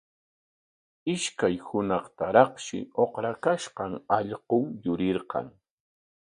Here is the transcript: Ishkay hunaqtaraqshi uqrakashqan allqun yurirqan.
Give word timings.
Ishkay 1.13 1.55
hunaqtaraqshi 1.67 2.79
uqrakashqan 3.03 3.93
allqun 4.17 4.65
yurirqan. 4.83 5.47